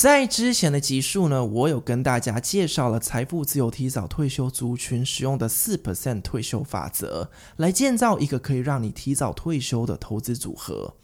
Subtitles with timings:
[0.00, 10.94] 在之前的集数呢，我有跟大家介绍了财富自由提早退休族群使用的四 percent 退休法则，来建造一个可以让你提早退休的投资组合。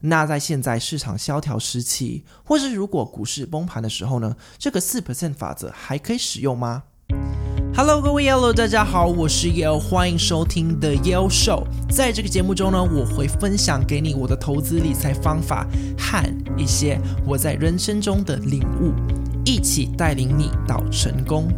[0.00, 6.82] 那在现在市场萧条时期，或是如果股市崩盘的时候呢，这个四 percent 法则还可以使用吗
[7.74, 11.64] ？Hello，各位 Yellow，大家好，我是 Yellow，欢迎收听 The Yellow Show。
[11.90, 15.66] 在这个节目中呢，我会分享给你我的投资理财方法
[15.98, 16.22] 和
[16.58, 18.92] 一些我在人生中的领悟，
[19.46, 21.48] 一起带领你到成功。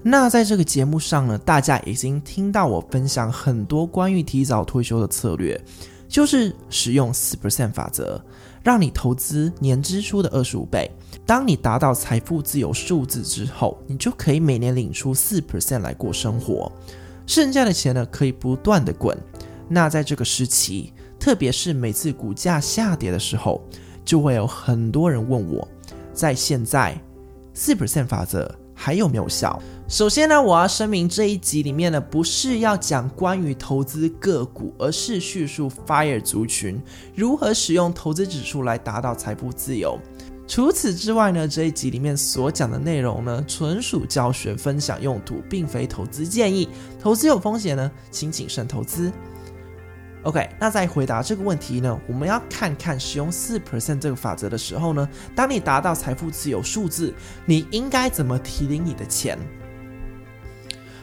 [0.00, 5.60] 那在这个节目上呢，大家已经听到我分享很多关于提早退休的策略，
[6.08, 8.24] 就是使用四 percent 法则，
[8.62, 10.90] 让你投资年支出的二十五倍。
[11.26, 16.70] 当你达到财富自由数字之后，你就可以每年领出四 percent 来过生活，
[17.26, 19.16] 剩下的钱呢，可以不断的滚。
[19.68, 23.62] 那在这个时期，特别是每次股价下跌的时候，
[24.04, 25.66] 就会有很多人问我，
[26.12, 27.00] 在现在
[27.54, 29.60] 四 percent 法则还有没有效？
[29.88, 36.80] 首先呢，我要声明这一集里面呢，不是要讲关于投资个股，而是叙述 FIRE 族群
[37.14, 39.98] 如何使用投资指数来达到财富自由。
[40.48, 46.66] 除此之外呢，这一集里面所讲的内容呢，纯属教学分享用途，并非投资建议。
[46.98, 49.12] 投资有风险呢，请谨慎投资。
[50.22, 57.14] OK，那在回答这个问题呢，我们要看看使用四 percent 这个法则的时候呢，当你达到财富自由数字，
[57.46, 59.38] 你应该怎么提领你的钱？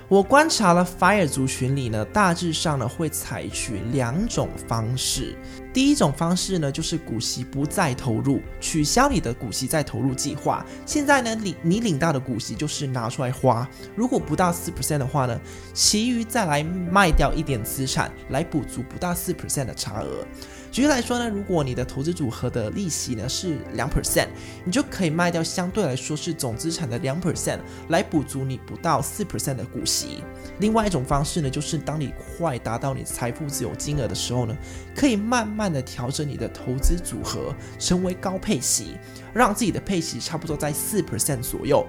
[0.10, 5.36] 我观察了 FIRE 族群里呢，大致上呢会采取两种方式。
[5.74, 10.66] 第一种方式呢，就是股息不再投入，取消你的股息再投入计划。
[10.86, 15.38] 现在呢，你你领到的股息就是拿出来花，如果不到四 percent 的话呢，
[15.74, 20.26] 其余再来卖掉一点资产来补足不到四 percent 的差额。
[20.72, 24.28] 举例来说呢，如果你的投资组合的利息呢是两 percent，
[24.64, 27.60] 你就可以卖掉相对来说是总资产的两 percent
[27.90, 30.24] 来补足你不到四 percent 的股息。
[30.60, 34.56] 另外一种方式呢，就是当你快达到你财富自由金额的时候呢，
[34.96, 38.98] 可以慢慢的调整你的投资组合，成为高配息，
[39.34, 41.86] 让自己的配息差不多在四 percent 左右。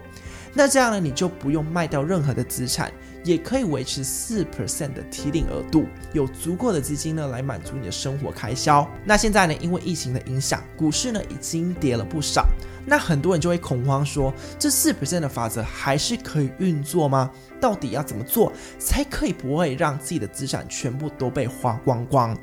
[0.54, 2.91] 那这样呢，你就不用卖掉任何的资产。
[3.24, 8.88] 也可以维持四 percent 的提领额度，有足够的资金呢来满足你的生活开销。
[9.04, 12.46] 那现在呢，因为疫情的影响，股市呢已经跌了不少。
[12.86, 17.30] 那很多人就会恐慌说，这四 percent 的法则还是可以运作吗？
[17.60, 22.34] 到底要怎么做才可以不会让自己的资产全部都被花光光？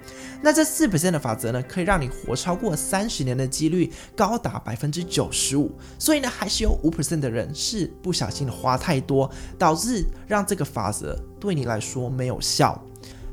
[0.43, 5.71] 那这四 percent 的法则呢，可以让你活超过三十年的几率高达百分之九十五。
[5.97, 12.83] 所以呢，还是有五 percent 的人是不小心的花太多，导致让这个法则对你来说没有效。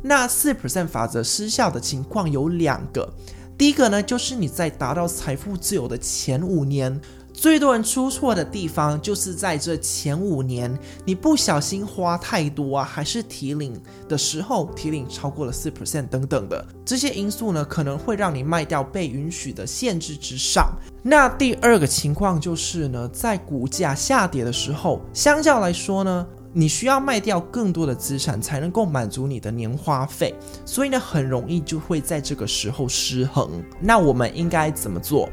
[0.02, 3.08] 那四 percent 法则失效的情况有两个。
[3.56, 7.00] 第一个呢，就是你在达到财富自由的前五年，
[7.32, 20.72] 最多人出错的地方就是在这前五年，你不小心花太多啊，还是提领的时候提领超过了四 percent 等等的这些因素呢，可能会让你卖掉被允许的限制之上。
[21.00, 26.26] 那第二个情况就是呢，在股价下跌的时候，相较来说呢。
[26.54, 30.34] 你需要卖掉更多的资产才能够满足你的年花费，
[30.66, 33.64] 所以呢，很容易就会在这个时候失衡。
[33.80, 35.30] 那我们应该怎么做？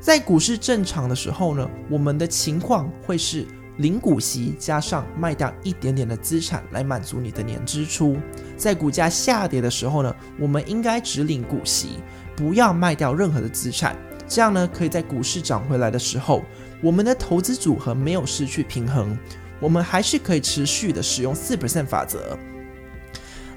[0.00, 3.46] 在股市正常的时候呢，我们的情况会是
[3.76, 8.16] 领股息加上卖掉一点点的资产来满足你的年支出。
[8.56, 11.98] 在股价下跌的时候呢，我们应该只领股息，
[12.34, 13.94] 不要卖掉任何的资产。
[14.26, 16.42] 这样呢，可以在股市涨回来的时候，
[16.82, 19.18] 我们的投资组合没有失去平衡。
[19.60, 22.36] 我们还是可以持续的使用四 percent 法则。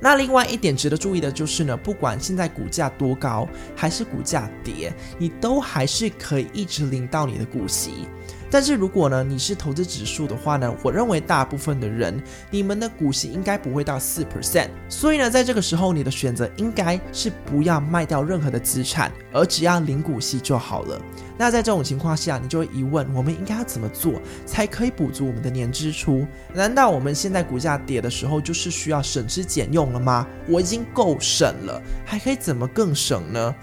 [0.01, 8.07] 那另外一点值得注意的就是呢，不管现在股价多高，还是股价跌，你都还是可以一直领到你的股息。
[8.53, 12.21] 但是如果呢，你是投资指数的话呢，我认为大部分的人，
[12.51, 21.01] 你们的股息应该不会到四 percent，所以呢，在这个时候，你的选择应该是不要卖掉任何的资产，而只要领股息就好了。
[21.35, 26.27] 那在这种情况下，你就会疑问：我们应该要怎么做才可以补足我们的年支出？
[26.53, 30.27] 难道我们现在股价跌的时候，就是需要省吃俭用了吗？
[30.47, 33.55] 我已经够省了，还可以怎么更省呢？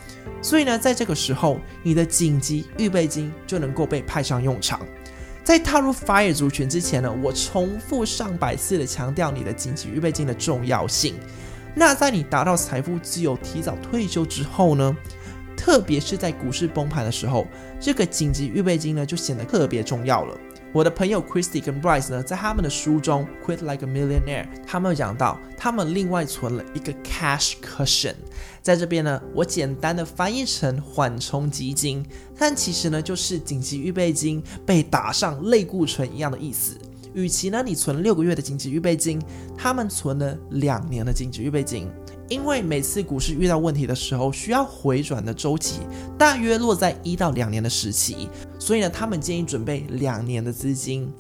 [0.43, 4.80] 所以呢，在这个时候，你的紧急预备金就能够被派上用场。
[5.51, 11.17] 在踏入 FIRE 族群之前呢，我重复上百次的强调你的紧急预备金的重要性。
[11.75, 14.97] 那在你达到财富自由、提早退休之后呢，
[15.57, 17.49] 特别是在股市崩盘的时候，
[17.81, 20.39] 这个紧急预备金呢就显得特别重要了。
[20.73, 28.15] 我的朋友 Christy 跟 Bryce 呢，在他们的书中《Quit Like a Millionaire》，他们有讲到，他们另外存了一个 cash cushion，
[28.63, 32.07] 在这边呢，我简单的翻译成缓冲基金，
[32.39, 36.79] 但其实呢，就是紧急预备金被打上类固醇一样的意思。
[37.13, 39.21] 与其呢，你存六个月的紧急预备金，
[39.59, 41.91] 他们存了两年的紧急预备金。
[42.31, 45.81] 因为每次股市遇到问题的时候，需要回转的周期
[46.17, 51.13] 大约落在一到两年的时期，所以呢，他们建议准备两年的资金。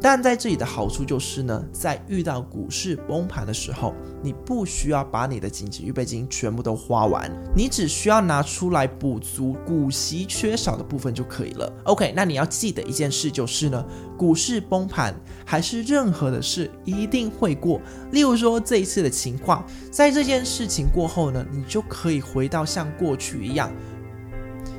[0.00, 11.72] 但在这里的好处就是呢，在遇到股市崩盘的时候，你不需要把你的紧急预备金全部都花完，你只需要拿出来补足股息缺少的部分就可以了。
[11.84, 13.84] OK，那你要记得一件事就是呢，
[14.16, 15.14] 股市崩盘
[15.44, 17.80] 还是任何的事一定会过。
[18.12, 23.72] 例如说这一次的情况，在这件事情过后呢，你就可以回到像过去一样。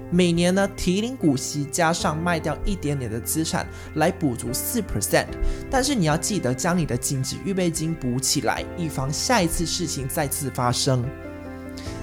[0.09, 5.27] 每年呢，提领股息加上卖掉一点点的资产来补足四 percent，
[5.69, 11.03] 但是你要记得将你的紧急预备金补起来，以防下一次事情再次发生。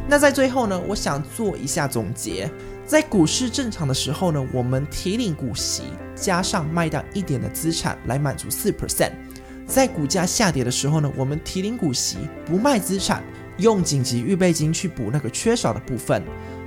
[0.07, 2.51] 那在最后呢，我想做一下总结：
[2.87, 5.85] 在股市正常的时候呢，我们提领股息
[6.15, 9.11] 加上卖掉一点的资产来满足四 percent；
[9.67, 13.25] 在股价下跌的时候呢，我们提领股息不卖资产，
[13.57, 16.23] 用紧急预备金去补那个缺少的部分。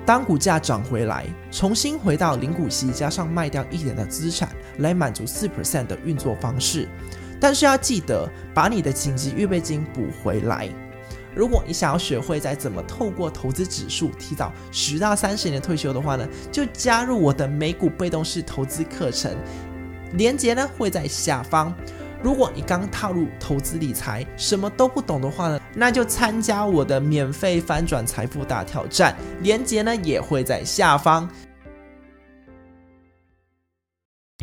[0.07, 6.87] 当股价涨回来，重新回到零股息加上卖掉一点的资产来满足四 percent 的运作方式，
[7.41, 10.69] 但是要记得把你的紧急预备金补回来。
[11.35, 19.35] 如果你想要学会在怎么透过投资指数提早十到三十年退休的话呢，就加入我的美股被动式投资课程，
[20.13, 21.75] 链接呢会在下方。
[22.23, 31.29] 如果你刚踏入投资理财，什么都不懂的话呢，那就参加我的免费翻转财富大挑战，链接呢也会在下方。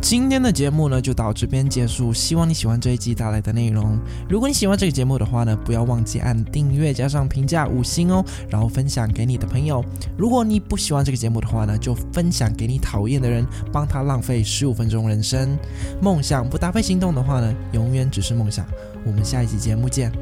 [0.02, 3.96] 今天的节目呢就到这边结束，希望你喜欢这一集带来的内容。
[4.28, 9.84] 如果你喜欢这个节目的话呢，不要忘记按订阅加上评价五星哦，然后分享给你的朋友。
[10.18, 15.56] 如果你不喜欢这个节目的话呢，就分享给你讨厌的人，帮他浪费十五分钟人生。
[16.02, 18.66] 梦想不搭配行动的话呢，永远只是梦想。
[19.06, 20.12] 我们下一集节目见。